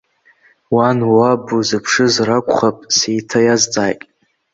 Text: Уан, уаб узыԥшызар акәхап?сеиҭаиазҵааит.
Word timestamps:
Уан, 0.75 0.99
уаб 1.13 1.43
узыԥшызар 1.57 2.29
акәхап?сеиҭаиазҵааит. 2.37 4.01